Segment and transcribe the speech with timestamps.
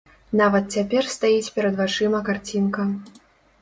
[0.39, 2.93] Нават цяпер стаіць перад вачыма карцінка.